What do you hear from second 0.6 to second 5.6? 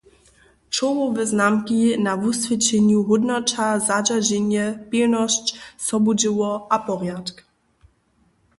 Čołowe znamki na wuswědčenju hódnoća zadźerženje, pilnosć,